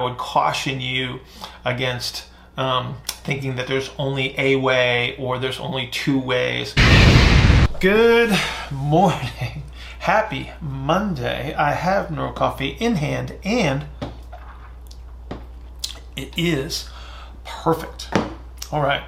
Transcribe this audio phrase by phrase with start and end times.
[0.00, 1.18] I would caution you
[1.64, 6.72] against um, thinking that there's only a way or there's only two ways.
[7.80, 8.30] Good
[8.70, 9.64] morning.
[9.98, 11.52] Happy Monday.
[11.52, 13.86] I have Neuro Coffee in hand and
[16.14, 16.88] it is
[17.44, 18.08] perfect.
[18.70, 19.02] All right.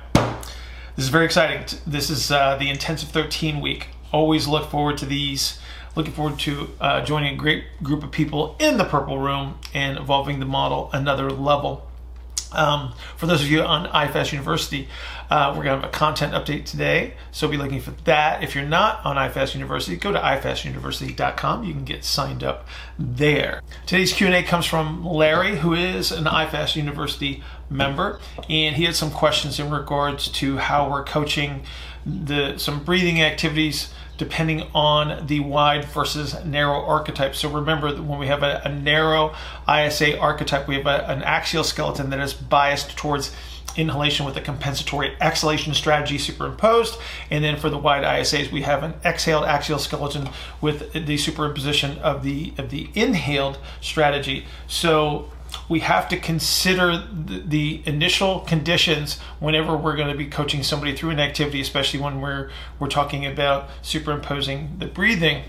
[0.97, 1.67] This is very exciting.
[1.87, 3.91] This is uh, the intensive 13 week.
[4.11, 5.60] Always look forward to these.
[5.97, 9.99] Looking forward to uh, joining a great group of people in the Purple Room and
[9.99, 11.91] evolving the model another level.
[12.53, 14.89] Um, for those of you on iFast University,
[15.31, 18.43] uh, we're going to have a content update today, so be looking for that.
[18.43, 21.65] If you're not on iFast University, go to ifastuniversity.com.
[21.65, 22.67] You can get signed up
[22.99, 23.63] there.
[23.87, 28.19] Today's Q&A comes from Larry, who is an iFast University member,
[28.49, 31.63] and he had some questions in regards to how we're coaching
[32.05, 37.35] the some breathing activities depending on the wide versus narrow archetype.
[37.35, 39.35] So remember that when we have a, a narrow
[39.67, 43.35] ISA archetype, we have a, an axial skeleton that is biased towards
[43.79, 46.99] inhalation with a compensatory exhalation strategy superimposed.
[47.31, 50.29] And then for the wide ISAs, we have an exhaled axial skeleton
[50.61, 54.45] with the superimposition of the of the inhaled strategy.
[54.67, 55.31] So
[55.71, 60.97] we have to consider the, the, initial conditions whenever we're going to be coaching somebody
[60.97, 65.45] through an activity, especially when we're we're talking about superimposing the breathing.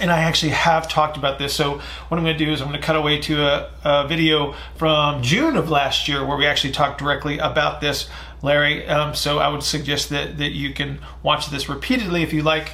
[0.00, 1.52] And I actually have talked about this.
[1.52, 4.08] So what I'm going to do is I'm going to cut away to a, a
[4.08, 8.08] video from June of last year where we actually talked directly about this,
[8.40, 8.86] Larry.
[8.86, 12.72] Um, so I would suggest that that you can watch this repeatedly if you like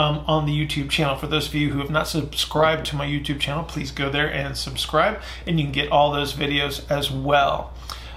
[0.00, 1.14] um, on the YouTube channel.
[1.14, 4.32] For those of you who have not subscribed to my YouTube channel, please go there
[4.32, 7.74] and subscribe, and you can get all those videos as well.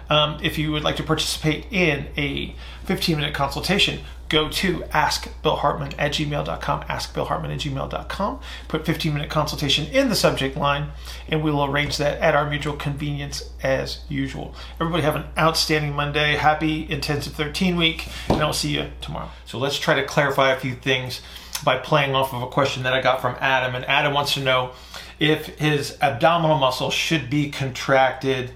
[0.09, 5.93] Um, if you would like to participate in a 15 minute consultation, go to askbillhartman
[5.97, 8.39] at gmail.com, askbillhartman at gmail.com.
[8.69, 10.91] Put 15 minute consultation in the subject line,
[11.27, 14.55] and we will arrange that at our mutual convenience as usual.
[14.79, 16.35] Everybody have an outstanding Monday.
[16.37, 19.31] Happy intensive 13 week, and I'll see you tomorrow.
[19.45, 21.19] So let's try to clarify a few things
[21.63, 23.75] by playing off of a question that I got from Adam.
[23.75, 24.71] And Adam wants to know
[25.19, 28.51] if his abdominal muscle should be contracted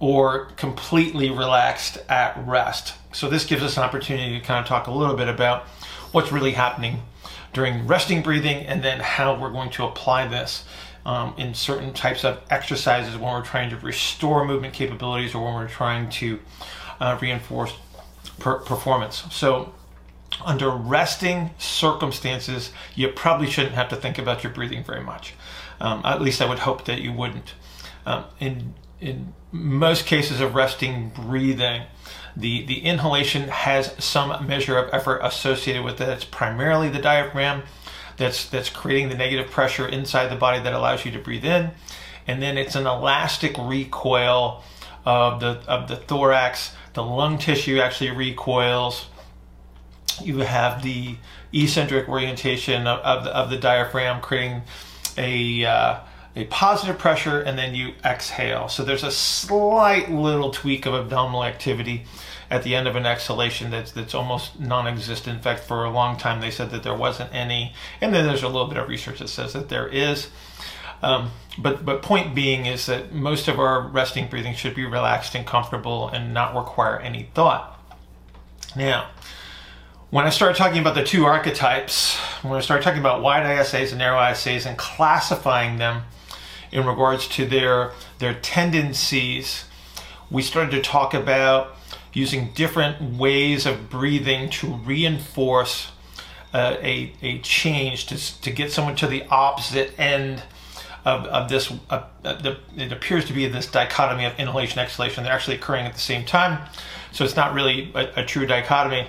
[0.00, 2.94] or completely relaxed at rest.
[3.12, 5.64] So this gives us an opportunity to kind of talk a little bit about
[6.12, 7.02] what's really happening
[7.52, 10.64] during resting breathing and then how we're going to apply this
[11.06, 15.54] um, in certain types of exercises when we're trying to restore movement capabilities or when
[15.54, 16.40] we're trying to
[17.00, 17.72] uh, reinforce
[18.38, 19.24] per- performance.
[19.30, 19.72] So
[20.44, 25.34] under resting circumstances, you probably shouldn't have to think about your breathing very much.
[25.80, 27.54] Um, at least I would hope that you wouldn't.
[28.06, 31.82] Um, in in most cases of resting breathing,
[32.36, 36.08] the, the inhalation has some measure of effort associated with it.
[36.08, 37.62] It's primarily the diaphragm
[38.16, 41.72] that's that's creating the negative pressure inside the body that allows you to breathe in,
[42.26, 44.62] and then it's an elastic recoil
[45.04, 46.74] of the of the thorax.
[46.94, 49.06] The lung tissue actually recoils
[50.22, 51.16] you have the
[51.52, 54.62] eccentric orientation of, of, the, of the diaphragm creating
[55.16, 56.00] a, uh,
[56.36, 58.68] a positive pressure and then you exhale.
[58.68, 62.04] So there's a slight little tweak of abdominal activity
[62.50, 65.36] at the end of an exhalation that's that's almost non-existent.
[65.36, 68.42] In fact, for a long time they said that there wasn't any, and then there's
[68.42, 70.28] a little bit of research that says that there is.
[71.02, 75.34] Um, but but point being is that most of our resting breathing should be relaxed
[75.34, 77.78] and comfortable and not require any thought.
[78.76, 79.10] Now,
[80.14, 83.88] when I started talking about the two archetypes, when I started talking about wide ISAs
[83.88, 86.02] and narrow ISAs and classifying them
[86.70, 89.64] in regards to their their tendencies,
[90.30, 91.74] we started to talk about
[92.12, 95.90] using different ways of breathing to reinforce
[96.52, 100.44] uh, a, a change to, to get someone to the opposite end
[101.04, 101.72] of, of this.
[101.90, 105.24] Uh, the, it appears to be this dichotomy of inhalation exhalation.
[105.24, 106.68] They're actually occurring at the same time,
[107.10, 109.08] so it's not really a, a true dichotomy.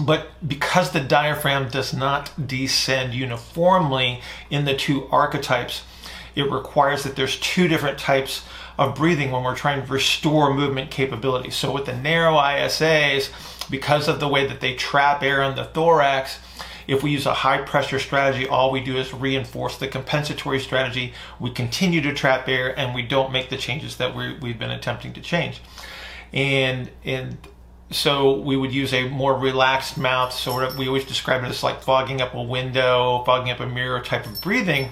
[0.00, 5.82] But because the diaphragm does not descend uniformly in the two archetypes,
[6.36, 8.44] it requires that there's two different types
[8.78, 11.50] of breathing when we're trying to restore movement capability.
[11.50, 13.30] So with the narrow ISAs,
[13.68, 16.38] because of the way that they trap air in the thorax,
[16.86, 21.12] if we use a high pressure strategy, all we do is reinforce the compensatory strategy.
[21.38, 24.70] We continue to trap air and we don't make the changes that we have been
[24.70, 25.60] attempting to change.
[26.32, 27.36] And, and
[27.90, 30.32] so we would use a more relaxed mouth.
[30.32, 33.66] Sort of we always describe it as like fogging up a window fogging up a
[33.66, 34.90] mirror type of breathing.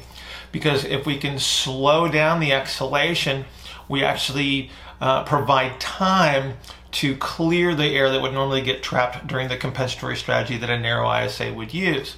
[0.53, 3.45] Because if we can slow down the exhalation
[3.89, 4.71] we actually
[5.01, 6.57] uh, provide time
[6.91, 10.79] to clear the air that would normally get trapped during the compensatory strategy that a
[10.79, 12.17] narrow ISA would use.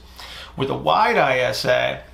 [0.56, 2.04] With a wide ISA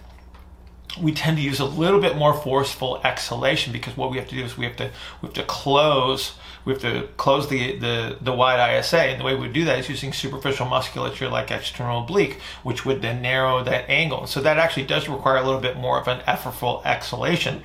[1.00, 4.37] we tend to use a little bit more forceful exhalation because what we have to
[4.37, 4.90] do is we have to
[5.20, 6.34] we have to close
[6.64, 9.78] we have to close the the, the wide ISA and the way we do that
[9.78, 14.26] is using superficial musculature like external oblique which would then narrow that angle.
[14.26, 17.62] So that actually does require a little bit more of an effortful exhalation.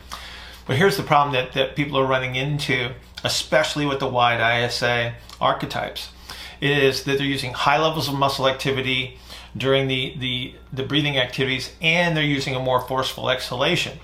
[0.66, 2.92] But here's the problem that, that people are running into
[3.24, 6.12] especially with the wide ISA archetypes
[6.62, 9.18] is that they're using high levels of muscle activity
[9.56, 14.00] during the, the, the breathing activities and they're using a more forceful exhalation.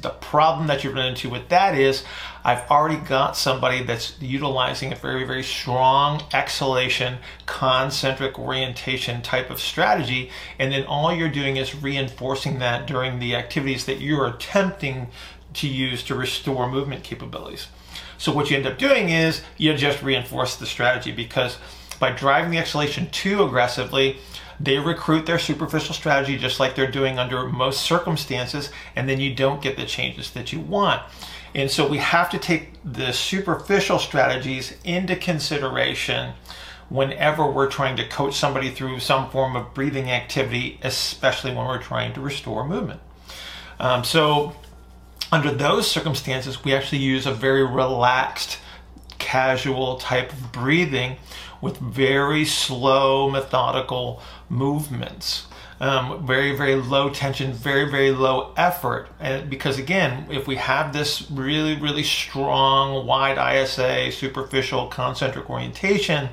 [0.00, 2.04] The problem that you run into with that is
[2.44, 9.60] I've already got somebody that's utilizing a very, very strong exhalation, concentric orientation type of
[9.60, 10.30] strategy.
[10.58, 15.08] And then all you're doing is reinforcing that during the activities that you're attempting
[15.54, 17.66] to use to restore movement capabilities.
[18.18, 21.58] So what you end up doing is you just reinforce the strategy because
[21.98, 24.18] by driving the exhalation too aggressively,
[24.60, 29.34] they recruit their superficial strategy just like they're doing under most circumstances, and then you
[29.34, 31.02] don't get the changes that you want.
[31.54, 36.34] And so we have to take the superficial strategies into consideration
[36.88, 41.82] whenever we're trying to coach somebody through some form of breathing activity, especially when we're
[41.82, 43.00] trying to restore movement.
[43.78, 44.56] Um, so,
[45.30, 48.58] under those circumstances, we actually use a very relaxed,
[49.18, 51.16] casual type of breathing
[51.60, 55.46] with very slow, methodical movements.
[55.80, 59.08] Um, very, very low tension, very, very low effort.
[59.20, 66.30] And because again, if we have this really, really strong, wide ISA, superficial, concentric orientation,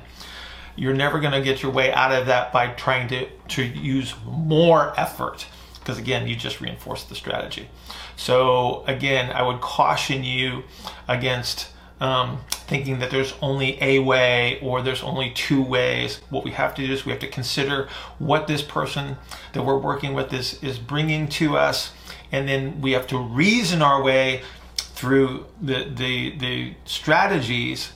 [0.74, 4.14] you're never going to get your way out of that by trying to, to use
[4.24, 5.46] more effort.
[5.78, 7.68] Because again, you just reinforce the strategy.
[8.16, 10.64] So again, I would caution you
[11.06, 11.68] against
[12.00, 16.20] um, thinking that there's only a way or there's only two ways.
[16.30, 17.88] What we have to do is we have to consider
[18.18, 19.16] what this person
[19.52, 21.92] that we're working with is, is bringing to us,
[22.32, 24.42] and then we have to reason our way
[24.76, 27.92] through the, the, the strategies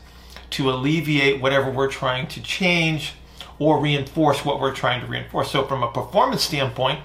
[0.51, 3.15] to alleviate whatever we're trying to change
[3.59, 5.51] or reinforce what we're trying to reinforce.
[5.51, 7.01] So, from a performance standpoint,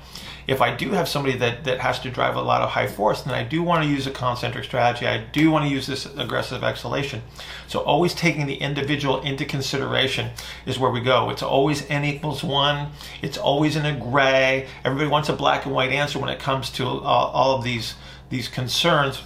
[0.47, 3.23] if I do have somebody that, that has to drive a lot of high force,
[3.23, 5.07] then I do want to use a concentric strategy.
[5.07, 7.23] I do want to use this aggressive exhalation.
[7.67, 10.31] So always taking the individual into consideration
[10.65, 11.29] is where we go.
[11.29, 12.89] It's always n equals one.
[13.21, 14.67] It's always in a gray.
[14.83, 17.95] Everybody wants a black and white answer when it comes to all, all of these,
[18.29, 19.23] these concerns.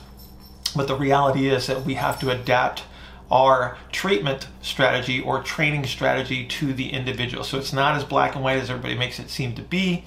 [0.75, 2.83] But the reality is that we have to adapt
[3.31, 7.43] our treatment strategy or training strategy to the individual.
[7.43, 10.05] So it's not as black and white as everybody makes it seem to be.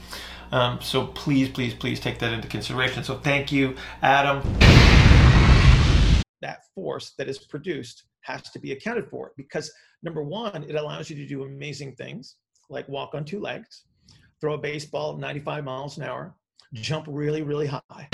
[0.52, 3.02] Um, so please, please, please take that into consideration.
[3.02, 4.42] So thank you, Adam.
[6.42, 9.72] That force that is produced has to be accounted for because
[10.02, 12.36] number one, it allows you to do amazing things
[12.68, 13.84] like walk on two legs,
[14.40, 16.34] throw a baseball 95 miles an hour,
[16.74, 18.08] jump really, really high.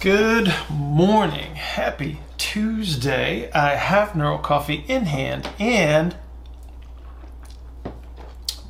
[0.00, 1.54] Good morning.
[1.54, 3.50] Happy Tuesday.
[3.52, 6.16] I have Neuro Coffee in hand and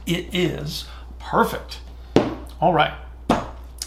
[0.06, 0.86] it is
[1.18, 1.80] perfect.
[2.60, 2.92] All right,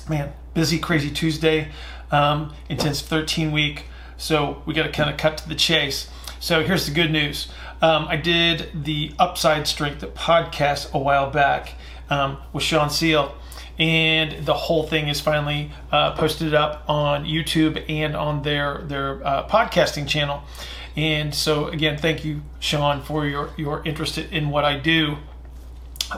[0.09, 1.67] man, busy, crazy Tuesday,
[2.09, 3.85] um, intense 13 week.
[4.17, 6.09] So we got to kind of cut to the chase.
[6.39, 7.49] So here's the good news.
[7.83, 11.75] Um, I did the Upside Strength podcast a while back
[12.09, 13.35] um, with Sean Seal,
[13.77, 19.23] and the whole thing is finally uh, posted up on YouTube and on their their
[19.23, 20.41] uh, podcasting channel.
[20.95, 25.17] And so again, thank you, Sean, for your your interest in what I do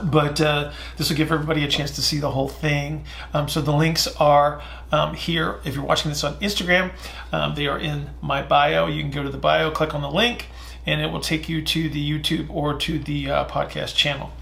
[0.02, 3.04] but uh, this will give everybody a chance to see the whole thing.
[3.32, 4.62] Um, so the links are
[4.92, 5.60] um, here.
[5.64, 6.92] If you're watching this on Instagram,
[7.32, 8.86] um, they are in my bio.
[8.86, 10.46] You can go to the bio, click on the link,
[10.84, 14.32] and it will take you to the YouTube or to the uh, podcast channel.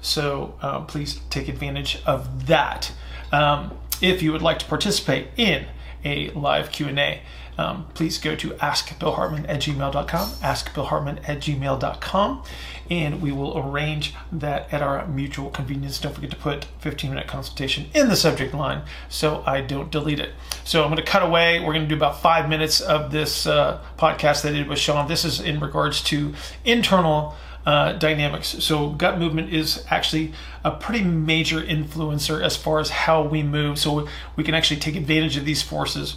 [0.00, 2.92] So uh, please take advantage of that.
[3.32, 5.66] Um, if you would like to participate in
[6.04, 7.22] a live Q&A,
[7.60, 12.42] um, please go to askbillhartman at gmail.com, askbillhartman at gmail.com,
[12.88, 16.00] and we will arrange that at our mutual convenience.
[16.00, 20.20] Don't forget to put 15 minute consultation in the subject line so I don't delete
[20.20, 20.32] it.
[20.64, 21.60] So I'm going to cut away.
[21.60, 24.78] We're going to do about five minutes of this uh, podcast that I did with
[24.78, 25.06] Sean.
[25.06, 26.32] This is in regards to
[26.64, 27.36] internal.
[27.66, 28.56] Uh, dynamics.
[28.60, 30.32] So, gut movement is actually
[30.64, 33.78] a pretty major influencer as far as how we move.
[33.78, 36.16] So, we can actually take advantage of these forces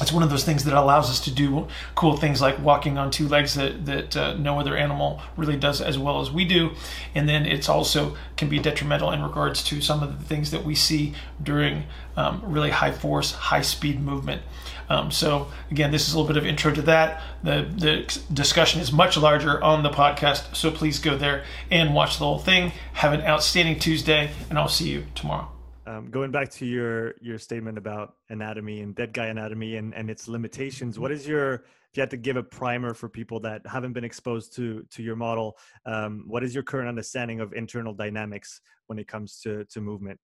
[0.00, 3.12] it's one of those things that allows us to do cool things like walking on
[3.12, 6.72] two legs that, that uh, no other animal really does as well as we do.
[7.14, 10.64] And then it's also can be detrimental in regards to some of the things that
[10.64, 11.84] we see during
[12.16, 14.42] um, really high force, high speed movement.
[14.88, 17.22] Um, so again, this is a little bit of intro to that.
[17.44, 22.18] The, the discussion is much larger on the podcast, so please go there and watch
[22.18, 22.72] the whole thing.
[22.94, 25.53] Have an outstanding Tuesday, and I'll see you tomorrow.
[25.86, 30.10] Um, going back to your your statement about anatomy and dead guy anatomy and and
[30.10, 33.62] its limitations what is your if you had to give a primer for people that
[33.66, 37.92] haven't been exposed to to your model um, what is your current understanding of internal
[37.92, 40.18] dynamics when it comes to to movement?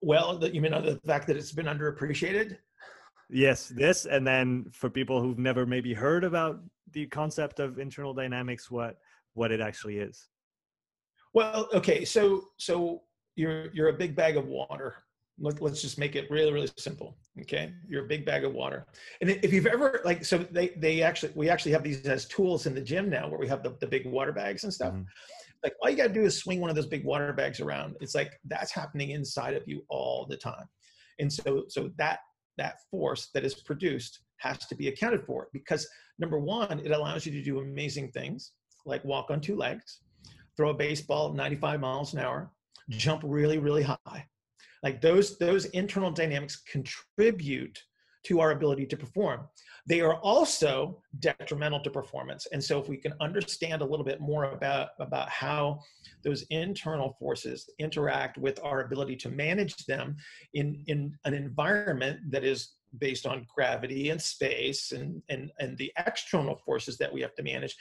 [0.00, 2.58] Well you mean the fact that it's been underappreciated?
[3.30, 6.60] Yes this and then for people who've never maybe heard about
[6.92, 8.98] the concept of internal dynamics what
[9.32, 10.28] what it actually is.
[11.32, 13.02] Well okay so so
[13.36, 14.94] you're you're a big bag of water.
[15.40, 17.16] Let, us just make it really really simple.
[17.40, 18.86] Okay, you're a big bag of water,
[19.20, 22.66] and if you've ever like, so they they actually we actually have these as tools
[22.66, 24.92] in the gym now where we have the, the big water bags and stuff.
[24.92, 25.02] Mm-hmm.
[25.64, 27.96] Like all you got to do is swing one of those big water bags around.
[28.00, 30.68] It's like that's happening inside of you all the time,
[31.18, 32.20] and so so that
[32.56, 35.88] that force that is produced has to be accounted for because
[36.18, 38.52] number one, it allows you to do amazing things
[38.86, 40.00] like walk on two legs,
[40.56, 42.50] throw a baseball 95 miles an hour,
[42.90, 44.26] jump really, really high.
[44.82, 47.82] Like those, those internal dynamics contribute
[48.24, 49.46] to our ability to perform.
[49.86, 52.46] They are also detrimental to performance.
[52.52, 55.80] And so if we can understand a little bit more about, about how
[56.22, 60.16] those internal forces interact with our ability to manage them
[60.54, 65.92] in, in an environment that is based on gravity and space and, and, and the
[65.98, 67.76] external forces that we have to manage,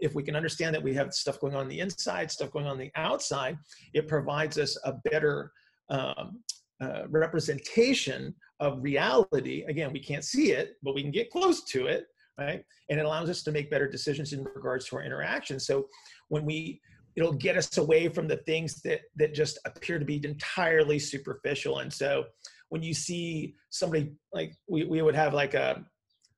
[0.00, 2.78] if we can understand that we have stuff going on the inside, stuff going on
[2.78, 3.58] the outside,
[3.94, 5.52] it provides us a better
[5.88, 6.40] um,
[6.80, 9.64] uh, representation of reality.
[9.68, 12.06] Again, we can't see it, but we can get close to it,
[12.38, 12.62] right?
[12.90, 15.58] And it allows us to make better decisions in regards to our interaction.
[15.58, 15.86] So
[16.28, 16.80] when we
[17.16, 21.78] it'll get us away from the things that that just appear to be entirely superficial.
[21.78, 22.24] And so
[22.68, 25.84] when you see somebody like we, we would have like a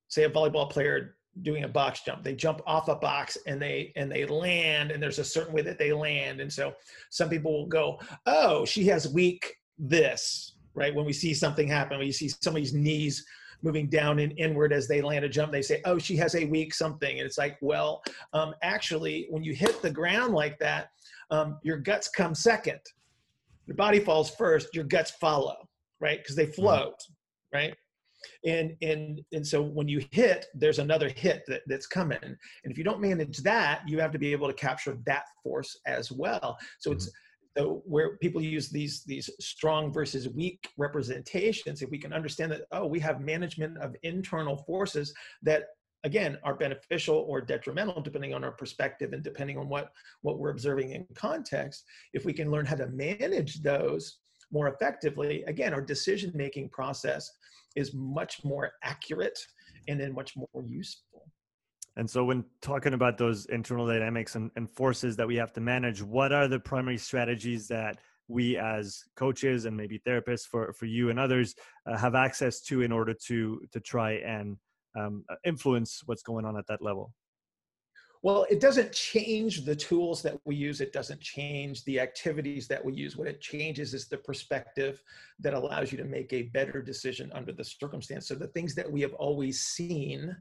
[0.08, 2.24] say a volleyball player doing a box jump.
[2.24, 5.62] They jump off a box and they and they land and there's a certain way
[5.62, 6.40] that they land.
[6.40, 6.74] And so
[7.10, 10.94] some people will go oh she has weak this right?
[10.94, 13.24] When we see something happen when you see somebody's knees
[13.62, 16.44] moving down and inward as they land a jump they say oh she has a
[16.44, 17.18] weak something.
[17.18, 18.02] And it's like well
[18.32, 20.90] um, actually when you hit the ground like that
[21.30, 22.80] um, your guts come second.
[23.66, 25.68] Your body falls first your guts follow
[26.00, 26.18] right?
[26.18, 26.62] Because they mm-hmm.
[26.62, 27.02] float
[27.52, 27.74] right
[28.44, 32.78] and and and so when you hit there's another hit that, that's coming and if
[32.78, 36.58] you don't manage that you have to be able to capture that force as well
[36.78, 37.62] so it's mm-hmm.
[37.62, 42.62] so where people use these these strong versus weak representations if we can understand that
[42.72, 45.68] oh we have management of internal forces that
[46.04, 49.90] again are beneficial or detrimental depending on our perspective and depending on what
[50.22, 54.18] what we're observing in context if we can learn how to manage those
[54.52, 57.30] more effectively again our decision making process
[57.76, 59.38] is much more accurate
[59.88, 61.30] and then much more useful.
[61.96, 65.60] And so, when talking about those internal dynamics and, and, forces that we have to
[65.60, 67.98] manage, what are the primary strategies that
[68.28, 71.54] we as coaches and maybe therapists for, for you and others
[71.86, 74.56] uh, have access to in order to to try and
[74.96, 77.12] um, influence what's going on at that level?
[78.22, 80.80] Well, it doesn't change the tools that we use.
[80.80, 83.16] It doesn't change the activities that we use.
[83.16, 85.02] What it changes is the perspective
[85.38, 88.26] that allows you to make a better decision under the circumstance.
[88.26, 90.36] So the things that we have always seen,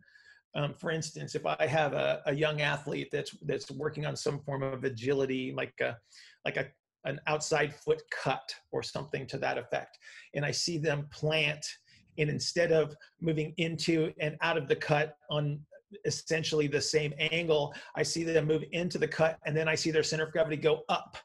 [0.55, 4.39] um, for instance, if I have a, a young athlete that's that's working on some
[4.39, 5.97] form of agility, like a
[6.45, 6.67] like a
[7.05, 9.99] an outside foot cut or something to that effect,
[10.33, 11.63] and I see them plant
[12.17, 15.59] and instead of moving into and out of the cut on
[16.05, 17.73] essentially the same angle.
[17.95, 20.57] I see them move into the cut and then I see their center of gravity
[20.57, 21.17] go up.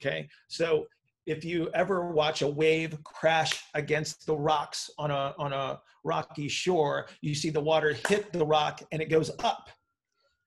[0.00, 0.86] Okay, so
[1.26, 6.48] if you ever watch a wave crash against the rocks on a on a rocky
[6.48, 9.68] shore, you see the water hit the rock and it goes up.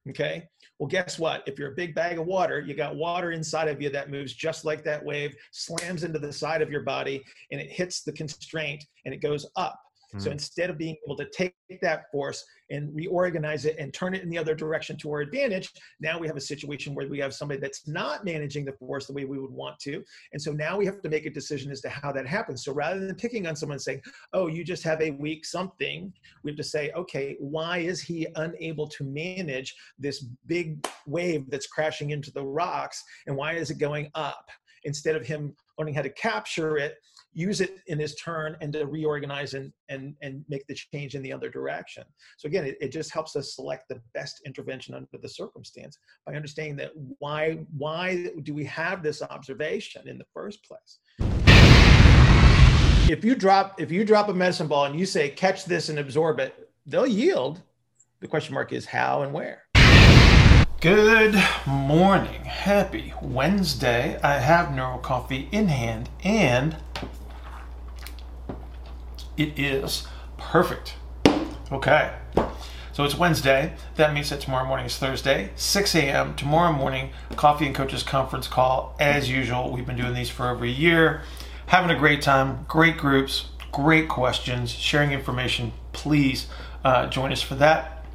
[0.10, 0.48] Okay.
[0.78, 1.44] Well, guess what?
[1.48, 4.34] If you're a big bag of water, you got water inside of you that moves
[4.34, 8.12] just like that wave, slams into the side of your body, and it hits the
[8.12, 9.80] constraint and it goes up.
[10.16, 10.24] Mm-hmm.
[10.24, 14.24] So instead of being able to take that force and reorganize it and turn it
[14.24, 17.34] in the other direction to our advantage, now we have a situation where we have
[17.34, 20.04] somebody that's not managing the force the way we would want to.
[20.32, 22.64] And so now we have to make a decision as to how that happens.
[22.64, 24.02] So rather than picking on someone and saying,
[24.34, 28.28] oh, you just have a weak something, we have to say, okay, why is he
[28.36, 33.04] unable to manage this big wave that's crashing into the rocks?
[33.28, 34.50] And why is it going up?
[34.86, 36.96] Instead of him learning how to capture it
[37.36, 41.22] use it in his turn and to reorganize and and and make the change in
[41.22, 42.04] the other direction
[42.38, 46.34] so again it, it just helps us select the best intervention under the circumstance by
[46.34, 51.00] understanding that why why do we have this observation in the first place
[53.10, 56.00] if you drop if you drop a medicine ball and you say catch this and
[56.00, 57.62] absorb it they'll yield
[58.22, 59.64] the question mark is how and where
[60.82, 61.34] Good
[61.66, 62.44] morning.
[62.44, 64.20] Happy Wednesday.
[64.22, 66.76] I have Neuro Coffee in hand and
[69.38, 70.96] it is perfect.
[71.72, 72.14] Okay.
[72.94, 73.74] So it's Wednesday.
[73.96, 76.34] That means that tomorrow morning is Thursday, 6 a.m.
[76.36, 78.96] Tomorrow morning, Coffee and Coaches Conference call.
[79.00, 81.22] As usual, we've been doing these for over a year.
[81.68, 85.74] Having a great time, great groups, great questions, sharing information.
[85.92, 86.48] Please
[86.86, 88.06] uh, join us for that.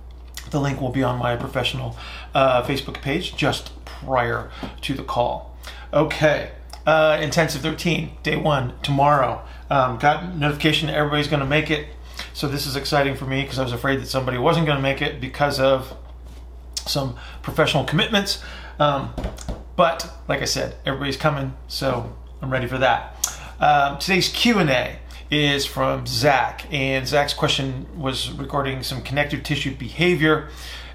[0.51, 1.97] The link will be on my professional
[2.35, 4.51] uh, Facebook page just prior
[4.81, 5.55] to the call.
[5.93, 6.53] Okay,
[6.87, 9.43] uh, intensive 13, day one, tomorrow.
[9.71, 11.89] Um, got notification that everybody's going to make it.
[12.35, 14.83] So this is exciting for me because I was afraid that somebody wasn't going to
[14.83, 15.97] make it because of
[16.87, 18.43] some professional commitments.
[18.79, 19.15] Um,
[19.77, 23.17] but like I said, everybody's coming, so I'm ready for that.
[23.61, 24.99] Um, today's Q&A
[25.31, 30.49] is from Zach, and Zach's question was regarding some connective tissue behavior.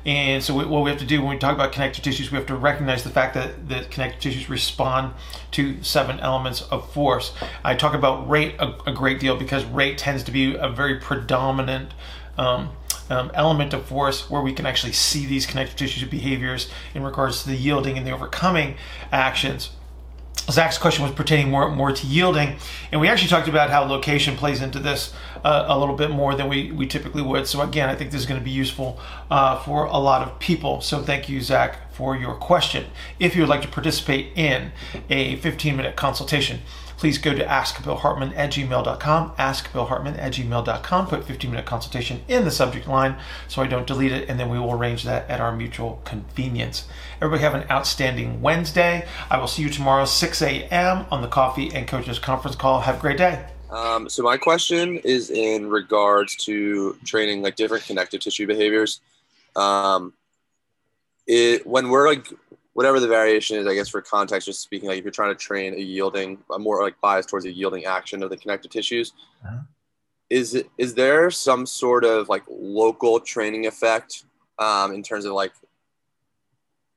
[0.05, 2.45] And so, what we have to do when we talk about connective tissues, we have
[2.47, 5.13] to recognize the fact that the connective tissues respond
[5.51, 7.33] to seven elements of force.
[7.63, 10.99] I talk about rate a, a great deal because rate tends to be a very
[10.99, 11.91] predominant
[12.37, 12.69] um,
[13.09, 17.43] um, element of force where we can actually see these connective tissue behaviors in regards
[17.43, 18.75] to the yielding and the overcoming
[19.11, 19.71] actions.
[20.49, 22.57] Zach's question was pertaining more more to yielding,
[22.91, 26.35] and we actually talked about how location plays into this uh, a little bit more
[26.35, 27.47] than we, we typically would.
[27.47, 28.99] So again, I think this is going to be useful
[29.31, 30.81] uh, for a lot of people.
[30.81, 32.85] So thank you, Zach, for your question.
[33.19, 34.71] If you would like to participate in
[35.09, 36.61] a 15 minute consultation,
[36.97, 42.51] please go to askbillhartman at gmail.com, askbillhartman at gmail.com, put 15 minute consultation in the
[42.51, 45.55] subject line so I don't delete it, and then we will arrange that at our
[45.55, 46.87] mutual convenience.
[47.21, 49.07] Everybody have an outstanding Wednesday.
[49.29, 51.05] I will see you tomorrow, 6 a.m.
[51.11, 52.81] on the Coffee and Coaches conference call.
[52.81, 53.45] Have a great day.
[53.69, 59.01] Um, so my question is in regards to training like different connective tissue behaviors.
[59.55, 60.13] Um,
[61.27, 62.27] it when we're like
[62.75, 65.41] whatever the variation is, I guess for context, just speaking, like if you're trying to
[65.41, 69.13] train a yielding, a more like bias towards a yielding action of the connective tissues,
[69.45, 69.59] uh-huh.
[70.29, 74.25] is it, is there some sort of like local training effect
[74.59, 75.53] um, in terms of like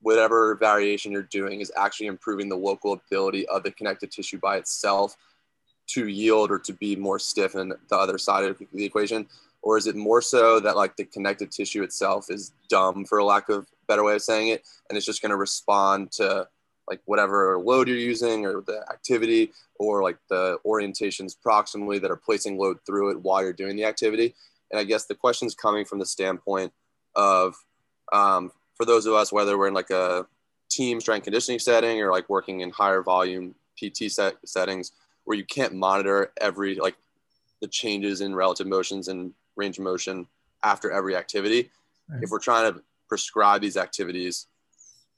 [0.02, 4.56] whatever variation you're doing is actually improving the local ability of the connective tissue by
[4.56, 5.16] itself
[5.86, 9.28] to yield or to be more stiff in the other side of the equation?
[9.62, 13.24] Or is it more so that like the connective tissue itself is dumb for a
[13.24, 16.46] lack of better way of saying it, and it's just going to respond to
[16.88, 22.16] like whatever load you're using or the activity or like the orientations proximally that are
[22.16, 24.34] placing load through it while you're doing the activity.
[24.70, 26.72] And I guess the question is coming from the standpoint
[27.14, 27.56] of
[28.12, 30.26] um, for those of us, whether we're in like a
[30.70, 34.92] team strength conditioning setting or like working in higher volume PT set settings
[35.24, 36.96] where you can't monitor every like
[37.60, 40.26] the changes in relative motions and range of motion
[40.62, 41.70] after every activity.
[42.08, 42.22] Right.
[42.22, 44.46] If we're trying to prescribe these activities,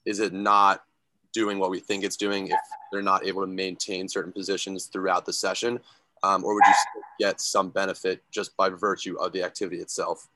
[0.04, 0.84] is it not
[1.32, 2.58] doing what we think it's doing if
[2.90, 5.80] they're not able to maintain certain positions throughout the session?
[6.22, 10.28] Um, or would you get some benefit just by virtue of the activity itself?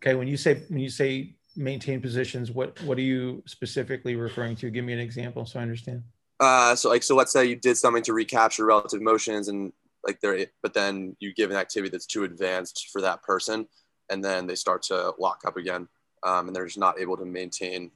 [0.00, 4.56] Okay, when you say when you say maintain positions, what what are you specifically referring
[4.56, 4.70] to?
[4.70, 6.02] Give me an example so I understand.
[6.40, 9.72] Uh, so like so, let's say you did something to recapture relative motions and
[10.04, 13.66] like there, but then you give an activity that's too advanced for that person,
[14.10, 15.88] and then they start to lock up again
[16.22, 17.90] um, and they're just not able to maintain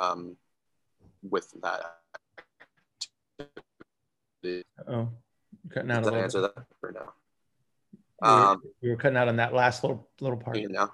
[0.00, 0.36] um,
[1.28, 1.98] with that.
[4.86, 5.08] Oh,
[5.70, 6.04] cutting out.
[6.04, 7.12] Does that answer that for now?
[8.20, 10.58] We were, um, we were cutting out on that last little little part.
[10.58, 10.90] You know.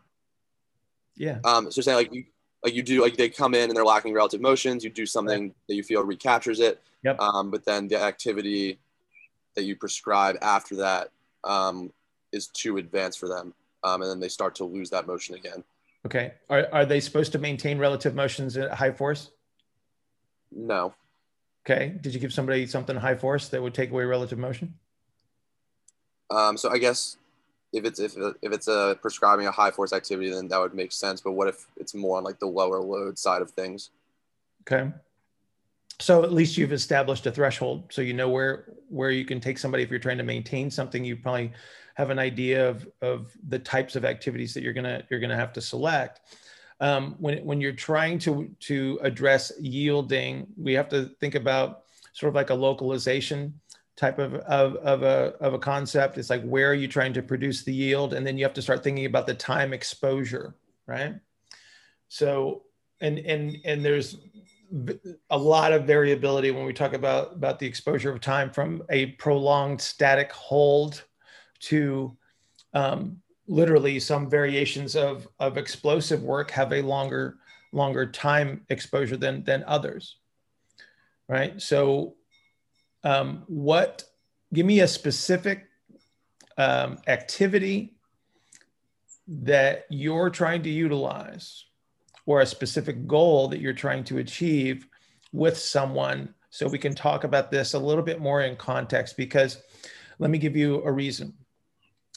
[1.16, 1.38] Yeah.
[1.44, 2.24] Um, so saying like you
[2.62, 4.82] like you do like they come in and they're lacking relative motions.
[4.82, 5.54] You do something right.
[5.68, 6.82] that you feel recaptures it.
[7.02, 7.20] Yep.
[7.20, 8.78] Um, but then the activity
[9.54, 11.10] that you prescribe after that
[11.44, 11.92] um,
[12.32, 15.62] is too advanced for them, um, and then they start to lose that motion again.
[16.06, 16.34] Okay.
[16.50, 19.30] Are, are they supposed to maintain relative motions at high force?
[20.52, 20.94] No.
[21.66, 21.96] Okay.
[22.00, 24.74] Did you give somebody something high force that would take away relative motion?
[26.30, 27.16] Um, so I guess
[27.72, 30.92] if it's if, if it's a prescribing a high force activity, then that would make
[30.92, 31.20] sense.
[31.20, 33.90] But what if it's more on like the lower load side of things?
[34.62, 34.90] Okay.
[36.00, 39.58] So at least you've established a threshold, so you know where where you can take
[39.58, 41.04] somebody if you're trying to maintain something.
[41.04, 41.52] You probably
[41.94, 45.52] have an idea of, of the types of activities that you're gonna you're gonna have
[45.54, 46.20] to select.
[46.80, 52.28] Um, when when you're trying to to address yielding, we have to think about sort
[52.28, 53.60] of like a localization
[53.96, 56.18] type of, of, of, a, of a concept.
[56.18, 58.14] It's like, where are you trying to produce the yield?
[58.14, 60.54] And then you have to start thinking about the time exposure,
[60.86, 61.14] right?
[62.08, 62.62] So,
[63.00, 64.16] and, and, and there's
[65.30, 69.06] a lot of variability when we talk about, about the exposure of time from a
[69.06, 71.04] prolonged static hold
[71.68, 72.16] to
[72.72, 77.36] um, literally some variations of, of explosive work have a longer
[77.72, 80.16] longer time exposure than than others
[81.28, 81.60] right?
[81.60, 82.14] So
[83.02, 84.04] um, what
[84.52, 85.66] give me a specific
[86.56, 87.94] um, activity
[89.26, 91.64] that you're trying to utilize
[92.26, 94.86] or a specific goal that you're trying to achieve
[95.32, 96.32] with someone.
[96.50, 99.62] So we can talk about this a little bit more in context because
[100.18, 101.34] let me give you a reason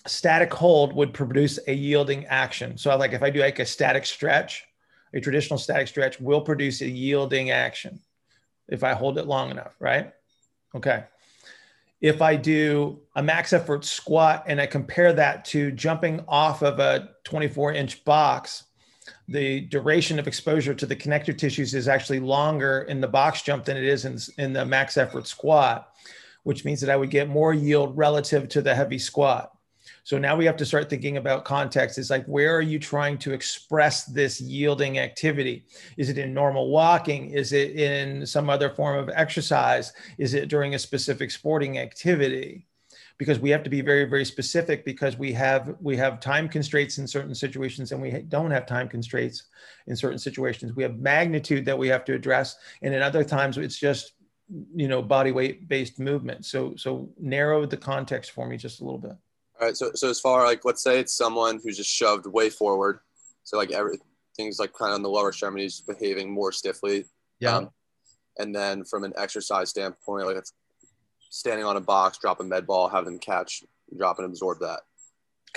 [0.08, 2.78] static hold would produce a yielding action.
[2.78, 4.66] So like if i do like a static stretch
[5.14, 8.00] a traditional static stretch will produce a yielding action
[8.68, 10.14] if i hold it long enough right?
[10.76, 11.06] Okay.
[12.00, 16.80] If I do a max effort squat and I compare that to jumping off of
[16.80, 18.66] a 24 inch box,
[19.28, 23.66] the duration of exposure to the connective tissues is actually longer in the box jump
[23.66, 25.92] than it is in, in the max effort squat,
[26.44, 29.57] which means that I would get more yield relative to the heavy squat.
[30.08, 31.98] So now we have to start thinking about context.
[31.98, 35.66] Is like, where are you trying to express this yielding activity?
[35.98, 37.32] Is it in normal walking?
[37.32, 39.92] Is it in some other form of exercise?
[40.18, 42.68] Is it during a specific sporting activity?
[43.18, 47.00] Because we have to be very, very specific because we have we have time constraints
[47.00, 49.44] in certain situations and we don't have time constraints
[49.88, 50.74] in certain situations.
[50.74, 54.14] We have magnitude that we have to address, and in other times it's just
[54.74, 56.46] you know body weight based movement.
[56.46, 59.18] So so narrow the context for me just a little bit.
[59.60, 59.78] All right.
[59.78, 63.00] So, so as far like, let's say it's someone who's just shoved way forward.
[63.44, 67.06] So like everything's like kind of on the lower extremities, behaving more stiffly.
[67.40, 67.58] Yeah.
[67.58, 67.70] Um,
[68.38, 70.54] and then from an exercise standpoint, like it's
[71.30, 73.64] standing on a box, drop a med ball, have them catch,
[73.96, 74.82] drop and absorb that.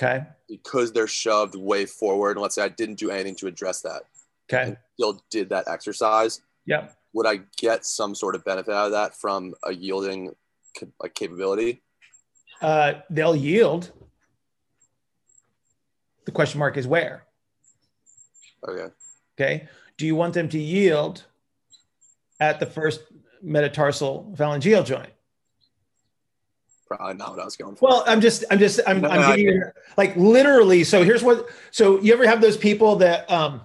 [0.00, 0.24] Okay.
[0.48, 2.32] Because they're shoved way forward.
[2.32, 4.02] And let's say I didn't do anything to address that.
[4.50, 4.76] Okay.
[4.94, 6.40] Still did that exercise.
[6.66, 6.96] Yep.
[7.12, 10.34] Would I get some sort of benefit out of that from a yielding
[11.02, 11.82] like capability?
[12.60, 13.92] Uh, they'll yield.
[16.26, 17.24] The question mark is where.
[18.66, 18.92] Okay.
[19.38, 19.68] Okay.
[19.96, 21.24] Do you want them to yield
[22.40, 23.00] at the first
[23.42, 25.10] metatarsal phalangeal joint?
[26.86, 27.88] Probably not what I was going for.
[27.88, 29.64] Well, I'm just, I'm just, I'm, no, I'm giving you
[29.96, 30.82] like literally.
[30.84, 31.48] So here's what.
[31.70, 33.60] So you ever have those people that, um,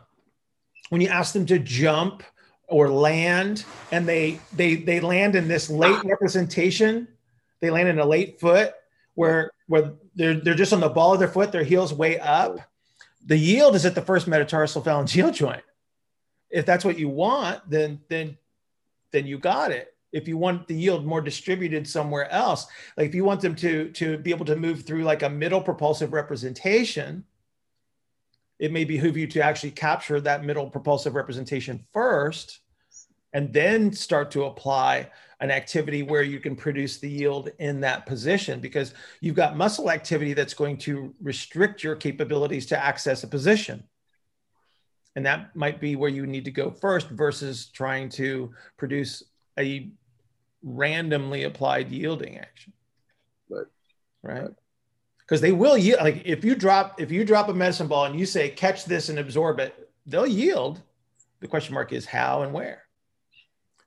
[0.89, 2.21] when you ask them to jump
[2.67, 7.07] or land, and they they they land in this late representation,
[7.61, 8.75] they land in a late foot,
[9.15, 12.59] where where they're they're just on the ball of their foot, their heels way up.
[13.25, 15.63] The yield is at the first metatarsal phalangeal joint.
[16.49, 18.37] If that's what you want, then then
[19.11, 19.93] then you got it.
[20.11, 23.89] If you want the yield more distributed somewhere else, like if you want them to
[23.91, 27.25] to be able to move through like a middle propulsive representation,
[28.59, 32.59] it may behoove you to actually capture that middle propulsive representation first
[33.33, 38.05] and then start to apply an activity where you can produce the yield in that
[38.05, 43.27] position because you've got muscle activity that's going to restrict your capabilities to access a
[43.27, 43.83] position.
[45.15, 49.23] And that might be where you need to go first versus trying to produce
[49.57, 49.91] a
[50.61, 52.73] randomly applied yielding action.
[53.49, 53.67] Right.
[54.23, 54.49] Right.
[55.19, 56.01] Because they will yield.
[56.01, 59.09] Like if you drop if you drop a medicine ball and you say catch this
[59.09, 60.81] and absorb it, they'll yield.
[61.39, 62.84] The question mark is how and where.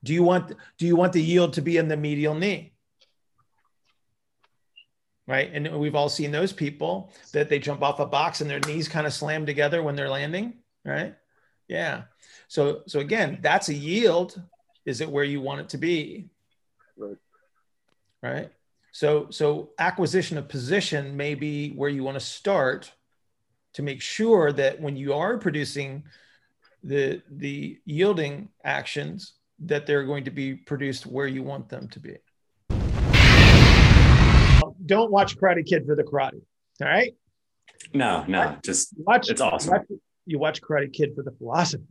[0.03, 2.73] Do you want do you want the yield to be in the medial knee?
[5.27, 5.51] Right.
[5.53, 8.87] And we've all seen those people that they jump off a box and their knees
[8.87, 10.55] kind of slam together when they're landing.
[10.83, 11.15] Right.
[11.67, 12.03] Yeah.
[12.47, 14.41] So so again, that's a yield.
[14.85, 16.29] Is it where you want it to be?
[16.97, 17.17] Right.
[18.23, 18.51] Right.
[18.91, 22.91] So so acquisition of position may be where you want to start
[23.73, 26.05] to make sure that when you are producing
[26.83, 29.33] the the yielding actions
[29.65, 32.17] that they're going to be produced where you want them to be.
[34.85, 36.41] Don't watch Karate Kid for the karate.
[36.81, 37.13] All right.
[37.93, 39.29] No, no, just watch.
[39.29, 39.71] It's awesome.
[39.71, 39.85] Watch,
[40.25, 41.83] you watch Karate Kid for the philosophy.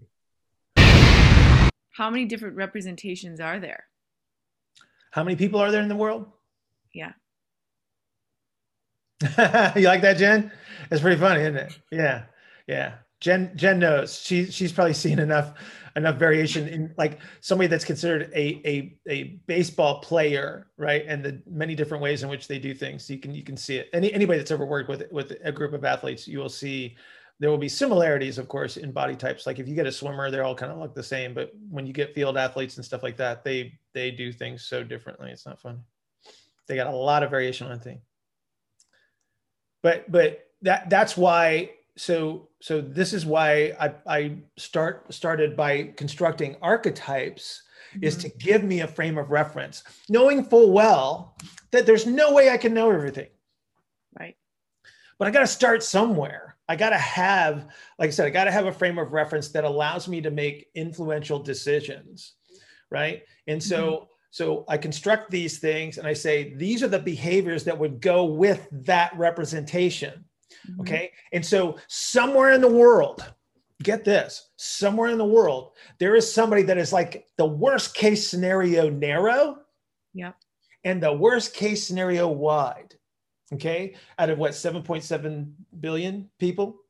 [0.76, 3.85] How many different representations are there?
[5.11, 6.26] How many people are there in the world?
[6.94, 7.12] Yeah.
[9.76, 10.52] you like that, Jen?
[10.90, 11.78] It's pretty funny, isn't it?
[11.90, 12.24] Yeah,
[12.68, 12.94] yeah.
[13.20, 14.20] Jen Jen knows.
[14.20, 15.54] She she's probably seen enough
[15.96, 21.04] enough variation in like somebody that's considered a a a baseball player, right?
[21.07, 23.09] And the many different ways in which they do things.
[23.11, 23.88] You can you can see it.
[23.92, 26.96] Any anybody that's ever worked with with a group of athletes, you will see
[27.40, 29.46] there will be similarities, of course, in body types.
[29.46, 31.35] Like if you get a swimmer, they're all kind of look the same.
[31.35, 34.83] But when you get field athletes and stuff like that, they they do things so
[34.83, 35.31] differently.
[35.31, 35.83] It's not fun.
[36.66, 38.00] They got a lot of variation on thing.
[39.83, 45.93] But but that that's why so so this is why I, I start started by
[45.97, 48.05] constructing archetypes mm-hmm.
[48.05, 51.37] is to give me a frame of reference, knowing full well
[51.73, 53.29] that there's no way I can know everything.
[54.19, 54.37] Right.
[55.19, 56.57] But I got to start somewhere.
[56.69, 59.49] I got to have, like I said, I got to have a frame of reference
[59.49, 62.35] that allows me to make influential decisions,
[62.91, 63.23] right?
[63.47, 64.07] And so, Mhm.
[64.31, 68.25] so I construct these things, and I say these are the behaviors that would go
[68.27, 70.25] with that representation.
[70.69, 70.81] Mhm.
[70.81, 71.13] Okay.
[71.33, 73.25] And so somewhere in the world,
[73.83, 78.29] get this, somewhere in the world, there is somebody that is like the worst case
[78.29, 79.59] scenario narrow
[80.15, 80.35] Yep.
[80.85, 82.95] and the worst case scenario wide.
[83.53, 83.95] Okay.
[84.19, 86.81] Out of what, 7.7 billion people?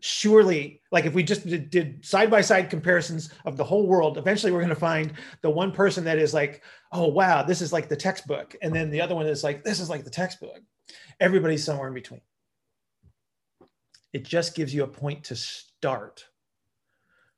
[0.00, 4.52] Surely, like if we just did side by side comparisons of the whole world, eventually
[4.52, 7.88] we're going to find the one person that is like, oh, wow, this is like
[7.88, 8.54] the textbook.
[8.62, 10.60] And then the other one is like, this is like the textbook.
[11.18, 12.20] Everybody's somewhere in between
[14.12, 16.24] it just gives you a point to start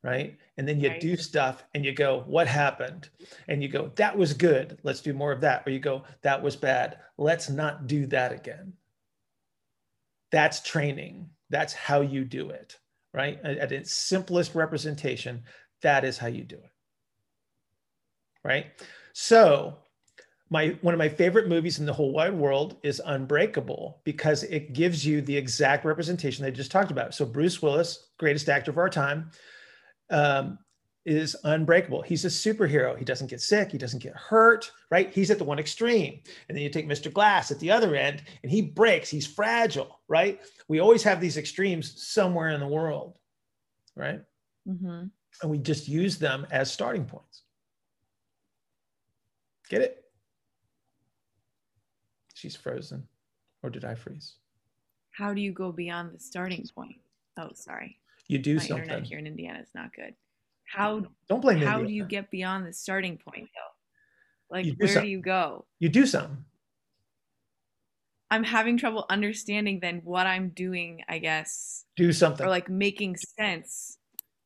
[0.02, 0.38] right?
[0.56, 1.00] And then you Right.
[1.00, 3.10] do stuff and you go what happened?
[3.48, 4.78] And you go that was good.
[4.84, 5.66] Let's do more of that.
[5.66, 7.00] Or you go that was bad.
[7.16, 8.74] Let's not do that again.
[10.30, 11.30] That's training.
[11.50, 12.78] That's how you do it
[13.14, 13.40] right?
[13.42, 15.42] At, at its simplest representation
[15.82, 16.70] that is how you do it
[18.44, 18.66] right?
[19.12, 19.78] So
[20.50, 24.72] my one of my favorite movies in the whole wide world is Unbreakable because it
[24.72, 27.14] gives you the exact representation they just talked about.
[27.14, 29.30] So Bruce Willis, greatest actor of our time,
[30.10, 30.58] um,
[31.04, 32.02] is unbreakable.
[32.02, 32.96] He's a superhero.
[32.98, 33.72] He doesn't get sick.
[33.72, 34.70] He doesn't get hurt.
[34.90, 35.12] Right?
[35.12, 37.12] He's at the one extreme, and then you take Mr.
[37.12, 39.08] Glass at the other end, and he breaks.
[39.08, 40.00] He's fragile.
[40.08, 40.40] Right?
[40.68, 43.18] We always have these extremes somewhere in the world.
[43.96, 44.20] Right?
[44.66, 45.10] Mhm.
[45.42, 47.42] And we just use them as starting points.
[49.68, 50.04] Get it?
[52.38, 53.02] She's frozen.
[53.64, 54.36] Or did I freeze?
[55.10, 56.94] How do you go beyond the starting point?
[57.36, 57.98] Oh, sorry.
[58.28, 58.84] You do My something.
[58.84, 60.14] internet here in Indiana is not good.
[60.64, 61.88] How Don't blame how India.
[61.88, 64.54] do you get beyond the starting point though?
[64.56, 65.64] Like do where do you go?
[65.80, 66.44] You do something.
[68.30, 72.46] I'm having trouble understanding then what I'm doing, I guess, Do something.
[72.46, 73.98] or like making sense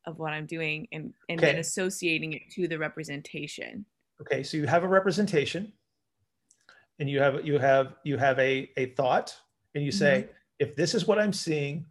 [0.07, 3.85] of what I'm doing and and then associating it to the representation.
[4.21, 5.73] okay, so you have a representation,
[6.99, 9.35] and you have you have you have a a thought,
[9.75, 10.31] and you say, mm-hmm.
[10.59, 11.85] if this is what I'm seeing,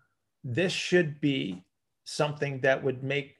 [0.44, 1.64] this should be
[2.04, 3.36] something that would make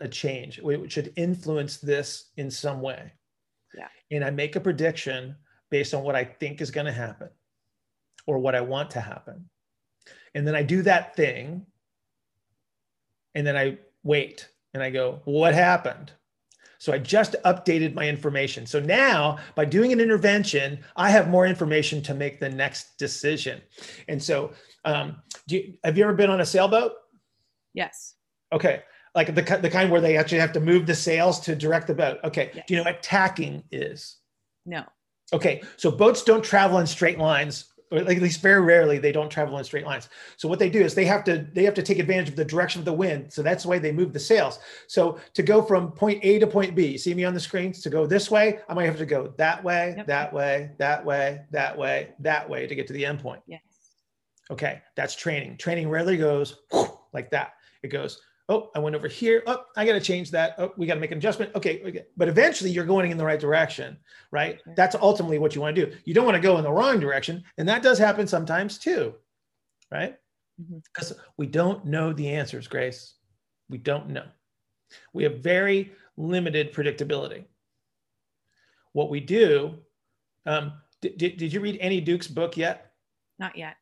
[0.00, 0.60] a change.
[0.62, 3.12] It should influence this in some way.
[3.76, 3.88] Yeah.
[4.10, 5.36] And I make a prediction
[5.70, 7.28] based on what I think is going to happen
[8.26, 9.48] or what I want to happen.
[10.34, 11.66] And then I do that thing.
[13.34, 16.12] And then I wait and I go, what happened?
[16.78, 18.66] So I just updated my information.
[18.66, 23.60] So now by doing an intervention, I have more information to make the next decision.
[24.08, 24.52] And so,
[24.84, 26.92] um, do you, have you ever been on a sailboat?
[27.74, 28.14] Yes.
[28.52, 28.82] Okay.
[29.14, 31.94] Like the, the kind where they actually have to move the sails to direct the
[31.94, 32.18] boat.
[32.24, 32.50] Okay.
[32.54, 32.64] Yes.
[32.66, 34.18] Do you know what tacking is?
[34.64, 34.84] No.
[35.32, 39.30] Okay, so boats don't travel in straight lines, or at least very rarely they don't
[39.30, 40.08] travel in straight lines.
[40.36, 42.44] So what they do is they have to they have to take advantage of the
[42.44, 43.32] direction of the wind.
[43.32, 44.58] So that's the way they move the sails.
[44.86, 47.80] So to go from point A to point B, you see me on the screens
[47.82, 50.06] to go this way, I might have to go that way, Yep.
[50.06, 53.42] that way, that way, that way, that way to get to the end point.
[53.46, 53.60] Yes.
[54.50, 55.56] Okay, that's training.
[55.58, 56.56] Training rarely goes
[57.12, 57.52] like that.
[57.82, 59.42] It goes, oh, I went over here.
[59.46, 60.54] Oh, I got to change that.
[60.58, 61.54] Oh, we got to make an adjustment.
[61.54, 62.06] Okay, okay.
[62.16, 63.98] But eventually you're going in the right direction,
[64.30, 64.60] right?
[64.74, 65.96] That's ultimately what you want to do.
[66.04, 67.44] You don't want to go in the wrong direction.
[67.58, 69.14] And that does happen sometimes too,
[69.92, 70.16] right?
[70.92, 73.14] Because we don't know the answers, Grace.
[73.68, 74.24] We don't know.
[75.12, 77.44] We have very limited predictability.
[78.92, 79.74] What we do,
[80.46, 82.92] um, did, did, did you read Annie Duke's book yet?
[83.38, 83.76] Not yet.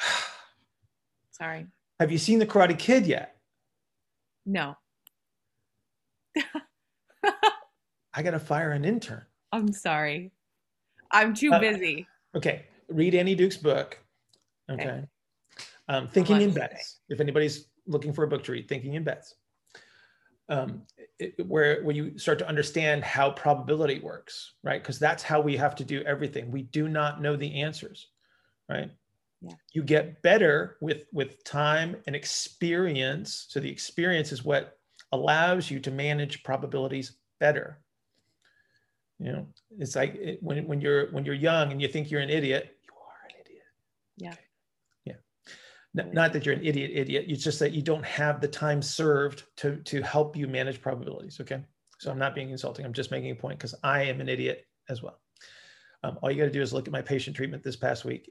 [1.30, 1.66] Sorry.
[2.00, 3.33] Have you seen The Karate Kid yet?
[4.46, 4.76] No.
[8.14, 9.22] I got to fire an intern.
[9.52, 10.32] I'm sorry.
[11.10, 12.06] I'm too Uh, busy.
[12.34, 13.98] Okay, read Annie Duke's book.
[14.70, 14.82] Okay.
[14.82, 15.04] Okay.
[15.88, 17.00] Um, Thinking in Bets.
[17.08, 19.34] If anybody's looking for a book to read, Thinking in Bets.
[20.48, 20.82] Um,
[21.18, 24.82] it- where where you start to understand how probability works, right?
[24.82, 26.50] Because that's how we have to do everything.
[26.50, 28.08] We do not know the answers,
[28.68, 28.90] right?
[29.44, 29.54] Yeah.
[29.72, 33.46] You get better with with time and experience.
[33.48, 34.78] So the experience is what
[35.12, 37.80] allows you to manage probabilities better.
[39.18, 39.46] You know,
[39.78, 42.74] it's like it, when when you're when you're young and you think you're an idiot,
[42.82, 43.64] you are an idiot.
[44.16, 44.34] Yeah.
[45.04, 46.04] Yeah.
[46.12, 47.26] Not that you're an idiot, idiot.
[47.28, 51.38] It's just that you don't have the time served to to help you manage probabilities.
[51.40, 51.60] Okay.
[51.98, 52.84] So I'm not being insulting.
[52.84, 55.20] I'm just making a point because I am an idiot as well.
[56.02, 58.30] Um, all you got to do is look at my patient treatment this past week.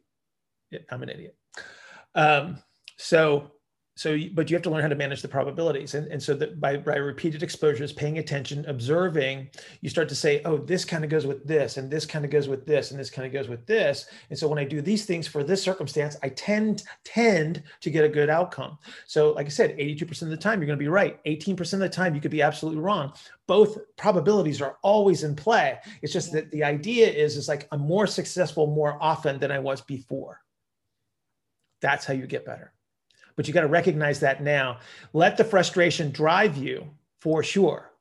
[0.91, 1.35] I'm an idiot.
[2.15, 2.57] Um,
[2.97, 3.51] so
[3.95, 5.93] so but you have to learn how to manage the probabilities.
[5.93, 9.49] And, and so that by, by repeated exposures paying attention observing
[9.81, 12.31] you start to say oh this kind of goes with this and this kind of
[12.31, 14.07] goes with this and this kind of goes with this.
[14.29, 18.03] And so when i do these things for this circumstance i tend tend to get
[18.03, 18.77] a good outcome.
[19.05, 21.23] So like i said 82% of the time you're going to be right.
[21.25, 23.13] 18% of the time you could be absolutely wrong.
[23.45, 25.77] Both probabilities are always in play.
[26.01, 29.59] It's just that the idea is is like i'm more successful more often than i
[29.59, 30.42] was before
[31.83, 32.73] that's how you get better
[33.35, 34.79] but you got to recognize that now.
[35.13, 37.91] Let the frustration drive you for sure.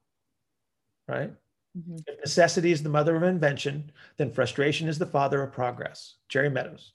[1.09, 1.33] Right?
[1.77, 2.03] Mhm.
[2.07, 6.17] If necessity is the mother of invention, then frustration is the father of progress.
[6.29, 6.93] Jerry Meadows.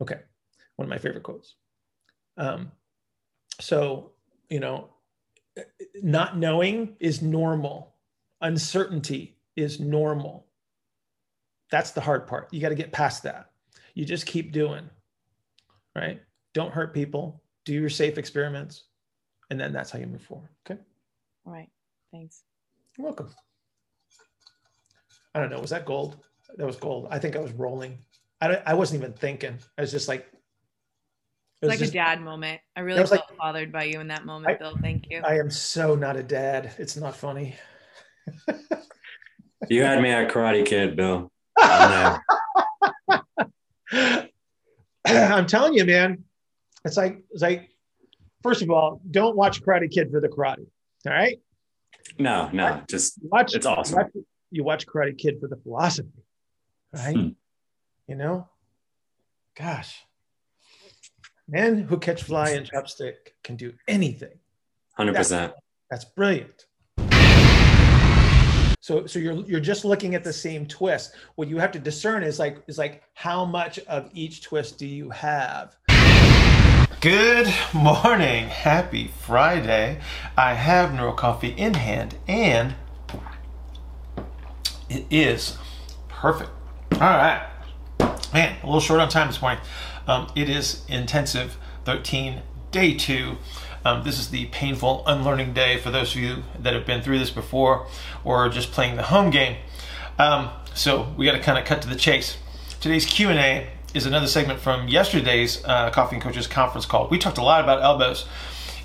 [0.00, 0.20] Okay.
[0.76, 1.56] One of my favorite quotes.
[2.36, 2.70] Um,
[3.60, 4.12] so,
[4.48, 4.90] you know,
[5.94, 7.96] not knowing is normal,
[8.42, 10.46] uncertainty is normal.
[11.70, 12.52] That's the hard part.
[12.52, 13.50] You got to get past that.
[13.94, 14.88] You just keep doing,
[15.96, 16.20] right?
[16.54, 18.84] Don't hurt people, do your safe experiments,
[19.50, 20.48] and then that's how you move forward.
[20.68, 20.80] Okay.
[21.46, 21.68] All right.
[22.12, 22.42] Thanks.
[22.96, 23.30] You're welcome.
[25.34, 25.60] I don't know.
[25.60, 26.16] Was that gold?
[26.56, 27.08] That was gold.
[27.10, 27.98] I think I was rolling.
[28.40, 29.58] I, don't, I wasn't even thinking.
[29.76, 30.20] I was just like,
[31.62, 32.60] it was like just- a dad moment.
[32.74, 34.76] I really was like- felt bothered by you in that moment, I- Bill.
[34.80, 35.22] Thank you.
[35.24, 36.72] I am so not a dad.
[36.78, 37.56] It's not funny.
[39.68, 41.30] You had me at Karate Kid, Bill.
[45.34, 46.24] I'm telling you, man.
[46.84, 47.70] It's like it's like.
[48.42, 50.66] First of all, don't watch Karate Kid for the karate.
[51.04, 51.40] All right,
[52.18, 53.54] No, no, just watch.
[53.56, 53.96] It's awesome.
[53.96, 56.22] watch- you watch Karate Kid for the philosophy,
[56.92, 57.16] right?
[57.16, 57.28] Hmm.
[58.06, 58.48] You know,
[59.58, 60.04] gosh,
[61.48, 64.38] men who catch fly and chopstick can do anything.
[64.94, 65.52] hundred percent.
[65.90, 66.66] That's brilliant.
[68.86, 71.12] So, so you're you're just looking at the same twist.
[71.34, 74.86] What you have to discern is like is like how much of each twist do
[74.86, 75.74] you have?
[77.00, 79.98] Good morning, happy Friday.
[80.36, 82.76] I have Neuro Coffee in hand, and
[84.88, 85.58] it is
[86.06, 86.50] perfect.
[86.92, 87.44] All right,
[88.32, 89.58] man, a little short on time this morning.
[90.06, 93.38] Um, it is intensive 13, day two.
[93.86, 97.20] Um, this is the painful unlearning day for those of you that have been through
[97.20, 97.86] this before
[98.24, 99.58] or just playing the home game.
[100.18, 102.36] Um, so we got to kind of cut to the chase.
[102.80, 107.06] Today's Q&A is another segment from yesterday's uh, Coffee and Coaches conference call.
[107.08, 108.26] We talked a lot about elbows,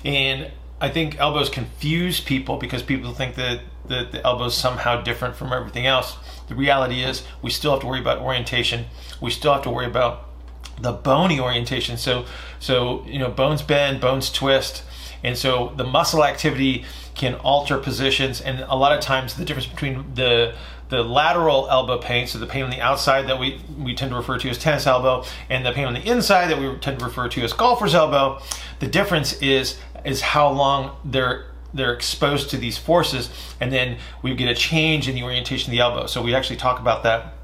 [0.04, 5.02] and I think elbows confuse people because people think that, that the elbow is somehow
[5.02, 6.16] different from everything else.
[6.46, 8.84] The reality is we still have to worry about orientation.
[9.20, 10.28] We still have to worry about
[10.80, 11.96] the bony orientation.
[11.96, 12.24] So,
[12.60, 14.84] so you know, bones bend, bones twist,
[15.22, 18.40] and so the muscle activity can alter positions.
[18.40, 20.54] And a lot of times, the difference between the
[20.88, 24.16] the lateral elbow pain, so the pain on the outside that we we tend to
[24.16, 27.04] refer to as tennis elbow, and the pain on the inside that we tend to
[27.04, 28.40] refer to as golfer's elbow,
[28.80, 33.30] the difference is is how long they're they're exposed to these forces,
[33.60, 36.06] and then we get a change in the orientation of the elbow.
[36.06, 37.34] So we actually talk about that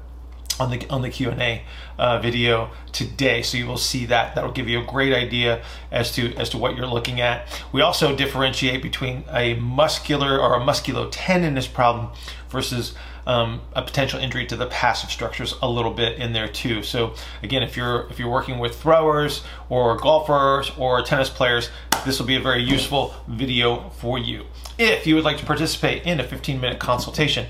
[0.59, 1.63] on the on the Q and A
[1.99, 3.41] uh, video today.
[3.41, 4.35] So you will see that.
[4.35, 7.47] That will give you a great idea as to as to what you're looking at.
[7.71, 12.09] We also differentiate between a muscular or a musculotendinous problem
[12.49, 12.95] versus
[13.27, 16.81] um, a potential injury to the passive structures a little bit in there too.
[16.81, 21.69] So again, if you're if you're working with throwers or golfers or tennis players,
[22.05, 24.45] this will be a very useful video for you.
[24.77, 27.47] If you would like to participate in a 15 minute consultation,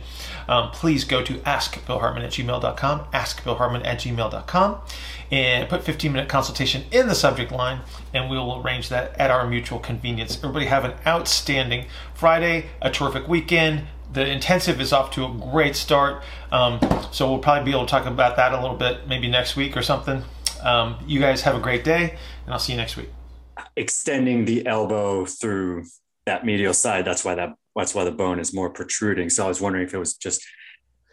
[0.50, 4.82] um, please go to askbillhartman at gmail.com, askbillhartman at gmail.com,
[5.32, 7.82] and put 15 minute consultation in the subject line,
[8.16, 10.38] and we will arrange that at our mutual convenience.
[10.38, 11.86] Everybody have an outstanding
[12.16, 13.84] Friday, a terrific weekend.
[14.12, 16.80] The intensive is off to a great start, um,
[17.12, 19.78] so we'll probably be able to talk about that a little bit maybe next week
[19.78, 20.24] or something.
[20.64, 23.10] Um, you guys have a great day, and I'll see you next week.
[23.76, 25.84] extending the elbow through
[26.26, 27.06] that medial side.
[27.06, 29.30] That's why that that's why the bone is more protruding.
[29.30, 30.46] So I was wondering if it was just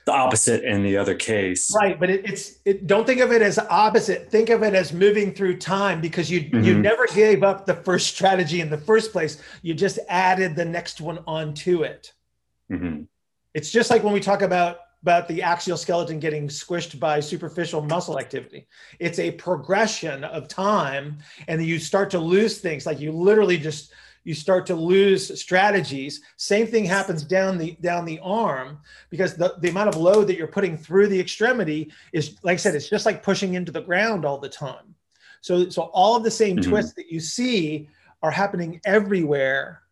[0.04, 1.72] the opposite in the other case.
[1.74, 4.30] Right, but it, it's it, don't think of it as opposite.
[4.30, 6.80] Think of it as moving through time because you you Mhm.
[6.82, 9.42] never gave up the first strategy in the first place.
[9.62, 12.12] You just added the next one onto it.
[12.70, 13.06] Mhm.
[13.54, 17.80] It's just like when we talk about about the axial skeleton getting squished by superficial
[17.80, 18.66] muscle activity.
[18.98, 22.86] It's a progression of time, and you start to lose things.
[22.86, 23.92] Like you literally just
[24.26, 26.20] you start to lose strategies.
[26.36, 30.36] Same thing happens down the down the arm because the, the amount of load that
[30.36, 33.80] you're putting through the extremity is like I said, it's just like pushing into the
[33.80, 34.96] ground all the time.
[35.42, 36.68] So so all of the same Mhm.
[36.68, 37.88] twists that you see
[38.20, 39.82] are happening everywhere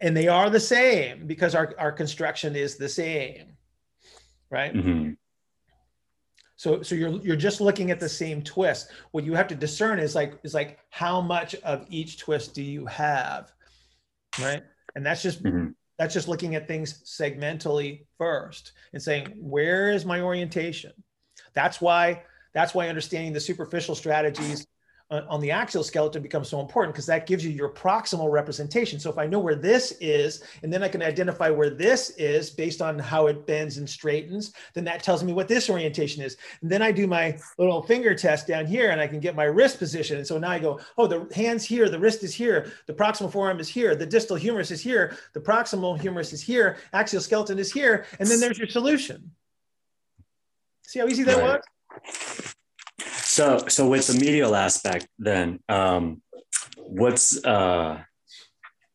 [0.00, 3.58] and they are the same because our, our construction is the same
[4.48, 5.18] right Mhm.
[6.56, 8.90] So so you're you're just looking at the same twist.
[9.12, 12.62] What you have to discern is like is like how much of each twist do
[12.62, 13.52] you have,
[14.40, 14.62] right?
[14.94, 15.74] And that's just Mhm.
[15.98, 20.92] that's just looking at things segmentally first and saying where is my orientation.
[21.52, 24.66] That's why that's why understanding the superficial strategies
[25.10, 28.98] on on the axial skeleton becomes so important because that gives you your proximal representation.
[28.98, 32.50] So if I know where this is, and then I can identify where this is
[32.50, 36.36] based on how it bends and straightens, then that tells me what this orientation is.
[36.62, 39.44] And then I do my little finger test down here and I can get my
[39.44, 40.18] wrist position.
[40.18, 43.30] And so now I go, oh, the hand's here, the wrist is here, the proximal
[43.30, 47.58] forearm is here, the distal humerus is here, the proximal humerus is here, axial skeleton
[47.58, 49.30] is here, and then there's your solution.
[50.82, 51.60] See how easy that Right.
[52.02, 52.55] was?
[53.36, 56.22] So, so with the medial aspect, then um,
[56.78, 58.00] what's uh,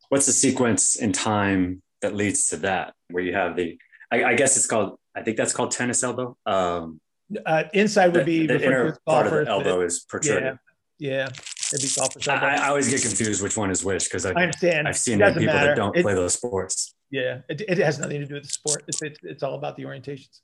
[0.10, 3.78] what's the sequence in time that leads to that, where you have the,
[4.12, 6.36] I, I guess it's called, I think that's called tennis elbow.
[6.48, 7.00] Um,
[7.46, 10.58] Uh, inside would be the, the inner part of the elbow is protruding.
[10.98, 11.28] Yeah,
[11.72, 12.46] it'd be golfer's I, elbow.
[12.64, 14.88] I always get confused which one is which because I I, understand.
[14.88, 15.68] I've seen It it in doesn't people matter.
[15.68, 16.96] that don't It- play those sports.
[17.12, 18.86] Yeah, it, it has nothing to do with the sport.
[18.88, 20.39] It's, it's, it's all about the orientations.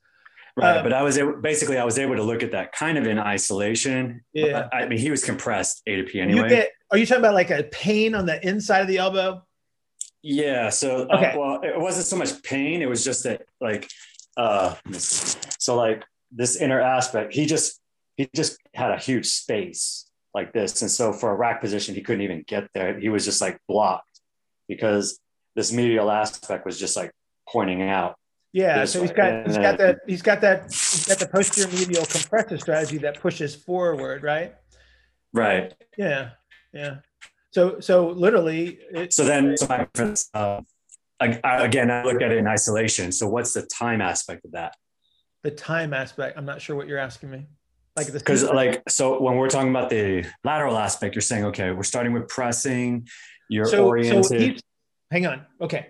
[0.60, 2.98] Right, Um, but I was able, basically I was able to look at that kind
[2.98, 4.24] of in isolation.
[4.34, 4.68] Yeah.
[4.74, 6.50] I mean, he was compressed A to P You anyway.
[6.50, 9.44] get, are you talking about like a pain on the inside of the elbow?
[10.24, 10.70] Yeah.
[10.70, 11.38] So, uh, Okay.
[11.38, 12.82] well, it wasn't so much pain.
[12.82, 13.88] It was just that, like,
[14.36, 17.80] uh, so like this inner aspect, he just,
[18.16, 20.82] he just had a huge space like this.
[20.82, 23.00] And so for a rack position, he couldn't even get there.
[23.00, 24.22] He was just like blocked
[24.68, 25.20] because
[25.56, 27.12] this medial aspect was just like
[27.48, 28.16] pointing out.
[28.54, 32.06] Yeah, so he's got he's got that he's got that he's got the posterior medial
[32.06, 34.56] compressor strategy that pushes forward, right?
[35.34, 35.74] Right.
[35.98, 36.32] Yeah,
[36.74, 36.98] yeah.
[37.52, 40.62] So so literally, it, So then, so my reference, uh,
[41.20, 43.12] I, I- again, I look at it in isolation.
[43.12, 44.76] So what's the time aspect of that?
[45.44, 46.38] the time aspect.
[46.38, 47.46] I'm not sure what you're asking me.
[47.96, 51.84] Like Because like, so when we're talking about the lateral aspect, you're saying, okay, we're
[51.84, 53.08] starting with pressing,
[53.50, 54.58] you're so, oriented.
[54.58, 54.64] So
[55.10, 55.46] hang on.
[55.62, 55.88] Okay.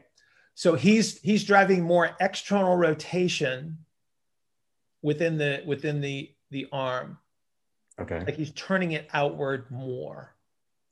[0.57, 3.77] So he's he's driving more external rotation
[5.03, 7.19] within the within the the arm.
[8.01, 8.21] okay.
[8.25, 10.33] Like he's turning it outward more.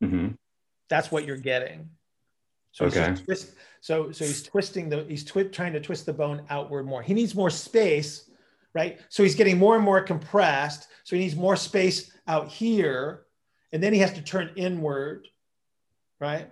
[0.01, 0.28] hmm
[0.88, 1.89] That's what you're getting.
[2.74, 3.09] So he's Okay.
[3.09, 3.51] just twist,
[3.82, 7.01] so so he's twisting the he's twi- trying to twist the bone outward more.
[7.01, 8.30] He needs more space,
[8.76, 8.99] right?
[9.09, 10.89] So he's getting more and more compressed.
[11.05, 13.26] So he needs more space out here,
[13.72, 15.28] and then he has to turn inward,
[16.20, 16.51] right?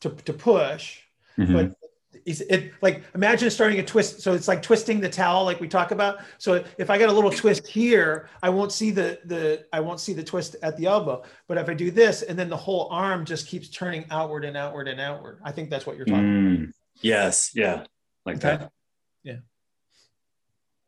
[0.00, 1.00] To to push.
[1.36, 1.52] Mhm.
[1.52, 1.79] But
[2.24, 4.20] it's it like imagine starting a twist.
[4.20, 6.18] So it's like twisting the towel, like we talk about.
[6.38, 10.00] So if I got a little twist here, I won't see the the I won't
[10.00, 11.22] see the twist at the elbow.
[11.48, 14.56] But if I do this, and then the whole arm just keeps turning outward and
[14.56, 15.40] outward and outward.
[15.44, 16.22] I think that's what you're talking.
[16.22, 17.52] Mm, yes.
[17.54, 17.84] Yeah.
[18.26, 18.56] Like Okay.
[18.56, 18.72] that.
[19.22, 19.36] Yeah.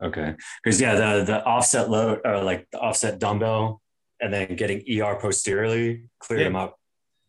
[0.02, 0.34] Okay.
[0.62, 3.80] Because yeah, the the offset load or like the offset dumbbell
[4.20, 6.46] and then getting ER posteriorly cleared Yeah.
[6.48, 6.78] him up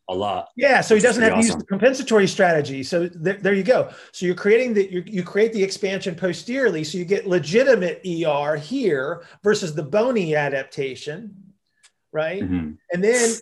[0.10, 0.50] a lot.
[0.56, 2.84] Yeah, so he doesn't have pretty to use the compensatory strategy.
[2.84, 3.92] So there, there you go.
[4.12, 8.58] So you're creating the you, you create the expansion posteriorly, so you get legitimate ER
[8.58, 11.36] here versus the bony adaptation,
[12.12, 12.44] right?
[12.44, 12.78] Mhm.
[12.92, 13.36] And then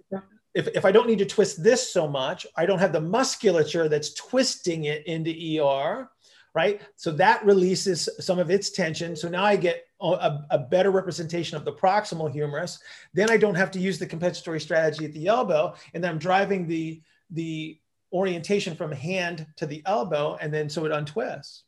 [0.53, 3.87] if, if I don't need to twist this so much, I don't have the musculature
[3.87, 6.09] that's twisting it into ER,
[6.53, 6.81] right?
[6.95, 9.15] So that releases some of its tension.
[9.15, 12.79] So now I get a, a better representation of the proximal humerus.
[13.13, 16.19] Then I don't have to use the compensatory strategy at the elbow, and then I'm
[16.19, 17.77] driving the the
[18.13, 21.63] orientation from hand to the elbow, and then so it untwists.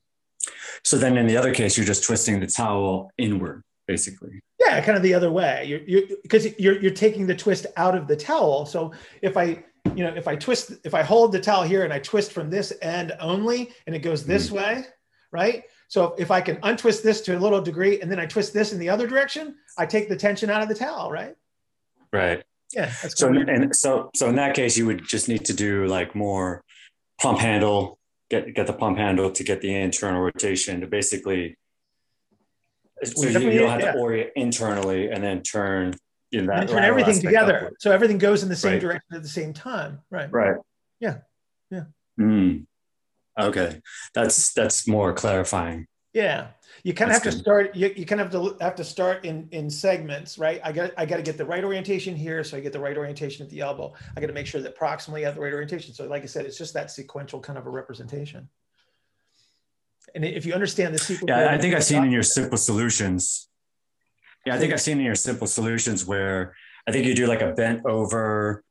[0.83, 4.41] So then in the other case, you're just twisting the towel inward, basically.
[4.59, 5.65] Yeah, kind of the other way.
[5.65, 8.65] You're you because you're you're taking the twist out of the towel.
[8.65, 9.63] So if I
[9.95, 12.49] you know if I twist if I hold the towel here and I twist from
[12.49, 14.57] this end only and it goes this mm-hmm.
[14.57, 14.85] way,
[15.31, 15.63] right?
[15.93, 18.73] So if I can untwist this to a little degree and then I twist this
[18.73, 21.35] in the other direction, I take the tension out of the towel, right?
[22.11, 22.41] Right.
[22.73, 22.91] Yeah.
[23.03, 25.53] That's So kind of- and so so in that case, you would just need to
[25.53, 26.63] do like more
[27.21, 27.99] pump handle,
[28.31, 31.59] get get the pump handle to get the internal rotation to basically.
[33.03, 33.91] So you, you don't have Yeah.
[33.91, 35.93] to orient internally and then turn
[36.31, 37.55] in that and turn everything together.
[37.57, 37.75] upward.
[37.81, 38.81] So everything goes in the same Right.
[38.81, 40.31] direction at the same time, right?
[40.31, 40.55] Right.
[40.99, 41.17] Yeah.
[41.69, 41.83] Yeah.
[42.19, 42.65] Mm.
[43.39, 43.81] Okay,
[44.13, 45.87] that's that's more clarifying.
[46.13, 46.47] Yeah,
[46.83, 47.75] you kind of have That's to start.
[47.75, 50.61] You, you kind of have to have to start in in segments, right?
[50.63, 52.97] I got I got to get the right orientation here, so I get the right
[52.97, 53.93] orientation at the elbow.
[54.15, 55.93] I got to make sure that proximally I have the right orientation.
[55.93, 58.47] So, like I said, it's just that sequential kind of a representation.
[60.13, 63.49] And if you understand the sequence, Yeah, I think I've seen in your simple solutions.
[64.45, 66.53] Yeah, I think I've seen in your simple solutions where
[66.85, 68.63] I think you do like a bent over,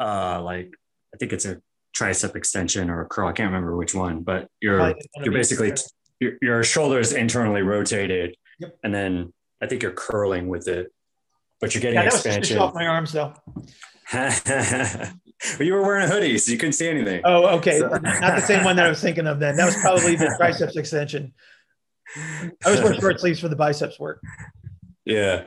[0.00, 0.74] uh, like
[1.14, 1.62] I think it's a
[1.96, 3.28] tricep extension or a curl.
[3.28, 5.72] I can't remember which one, but you're you're basically
[6.20, 8.78] your, your shoulders internally rotated, Yep.
[8.84, 10.92] and then I think you're curling with it,
[11.60, 12.58] but you're getting Yeah, that was just expansion.
[12.58, 13.34] off my arms though.
[14.12, 17.22] but you were wearing a hoodie, so you couldn't see anything.
[17.24, 17.78] Oh, okay.
[17.80, 19.56] So- Not the same one that I was thinking of then.
[19.56, 21.32] That was probably the triceps extension.
[22.16, 24.20] I was wearing short sleeves for the biceps work.
[25.04, 25.44] Yeah.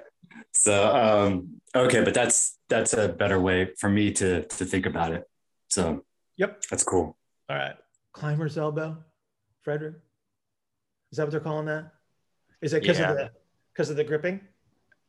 [0.54, 5.14] So um, okay, but that's that's a better way for me to to think about
[5.14, 5.24] it.
[5.70, 6.04] So
[6.38, 6.62] Yep.
[6.70, 7.16] that's cool.
[7.50, 7.76] All right.
[8.14, 8.98] Climber's elbow,
[9.62, 9.96] Frederick.
[11.12, 11.92] Is that what they're calling that?
[12.62, 13.12] Is it because Yeah.
[13.12, 13.32] of the
[13.74, 14.40] because of the gripping?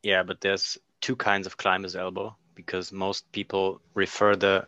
[0.02, 4.66] Yeah, but there's two kinds of climber's elbow because most people refer the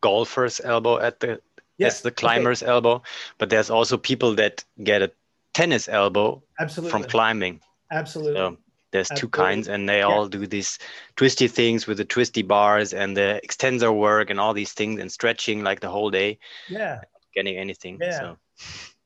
[0.00, 1.40] golfer's elbow at the
[1.78, 1.96] Yes.
[1.96, 3.02] as the okay, climber's elbow,
[3.38, 5.10] but there's also people that get a
[5.52, 6.90] tennis elbow Absolutely.
[6.90, 7.60] from climbing.
[7.90, 8.34] Absolutely.
[8.34, 8.56] So
[8.92, 9.44] there's two Absolutely.
[9.44, 10.04] kinds, and they Yeah.
[10.04, 10.78] all do these
[11.16, 15.10] twisty things with the twisty bars and the extensor work and all these things and
[15.10, 16.38] stretching like the whole day,
[16.68, 17.00] yeah.
[17.34, 17.98] getting anything.
[18.00, 18.18] Yeah.
[18.18, 18.38] So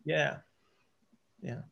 [0.05, 0.39] Yeah.
[1.41, 1.63] Yeah.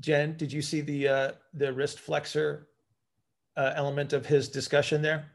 [0.00, 2.68] Jen, did you see the uh, the wrist flexor
[3.56, 5.32] uh, element of his discussion there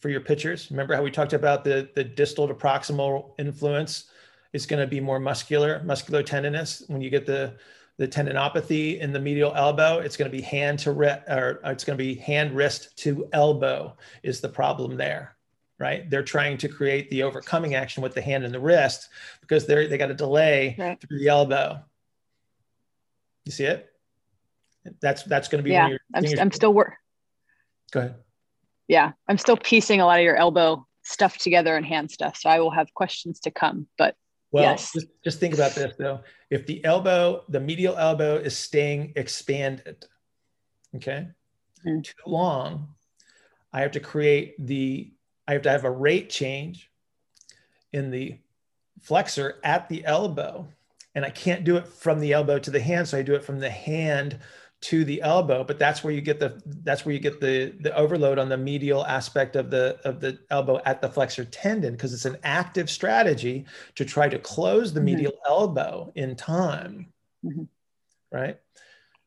[0.00, 0.70] for your pictures?
[0.70, 4.10] Remember how we talked about the the distal to proximal influence
[4.52, 6.82] is going to be more muscular, muscular tendinous.
[6.88, 7.56] When you get the
[7.98, 11.84] the tendinopathy in the medial elbow, it's going to be hand to wrist, or it's
[11.84, 15.36] going to be hand wrist to elbow is the problem there
[15.82, 16.08] right?
[16.08, 19.08] They're trying to create the overcoming action with the hand and the wrist
[19.40, 21.00] because they're they got a delay Right.
[21.00, 21.82] through the elbow.
[23.44, 23.90] You see it?
[25.00, 26.94] That's that's going to be yeah, I'm, I'm still work.
[27.90, 28.14] Go ahead.
[28.86, 32.36] Yeah, I'm still piecing a lot of your elbow stuff together and hand stuff.
[32.36, 33.88] So I will have questions to come.
[33.98, 34.14] But
[34.52, 34.92] Well, Yes.
[34.92, 36.20] just, just think about this though.
[36.52, 40.04] If the elbow, the medial elbow is staying expanded,
[40.94, 41.28] okay,
[41.86, 42.04] Mm.
[42.04, 42.94] too long,
[43.72, 45.14] I have to create the,
[45.48, 46.90] I have to have a rate change
[47.94, 48.38] in the
[49.00, 50.68] flexor at the elbow.
[51.14, 53.08] And I can't do it from the elbow to the hand.
[53.08, 54.38] So I do it from the hand
[54.82, 57.94] to the elbow, but that's where you get the that's where you get the the
[57.96, 62.12] overload on the medial aspect of the of the elbow at the flexor tendon because
[62.12, 63.64] it's an active strategy
[63.94, 65.04] to try to close the Mhm.
[65.04, 67.12] medial elbow in time.
[67.44, 67.68] Mhm.
[68.32, 68.58] Right?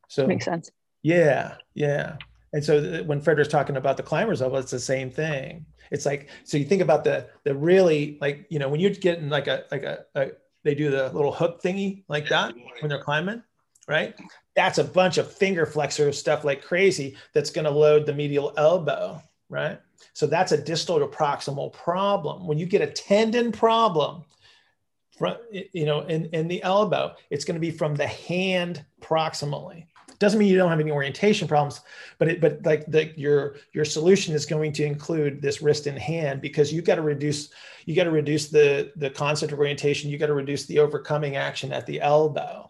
[0.10, 0.72] So makes sense.
[1.04, 2.18] yeah, yeah.
[2.54, 5.66] And so th- when Frederick's talking about the climber's elbow, it's the same thing.
[5.92, 9.30] It's like so you think about the the really like you know when you're getting
[9.30, 10.32] like a like a, a
[10.64, 13.42] they do the little hook thingy like that when they're climbing,
[13.88, 14.16] right?
[14.56, 18.54] That's a bunch of finger flexor stuff like crazy that's going to load the medial
[18.58, 19.80] elbow, right?
[20.14, 22.48] So that's a distal to proximal problem.
[22.48, 24.24] When you get a tendon problem,
[25.50, 29.86] you know in, in the elbow, it's going to be from the hand proximally
[30.20, 31.82] doesn't mean you don't have any orientation problems
[32.18, 36.00] but it but like the your your solution is going to include this wrist and
[36.00, 37.50] hand because you've got to reduce
[37.86, 41.36] you got to reduce the the concept of orientation you got to reduce the overcoming
[41.36, 42.70] action at the elbow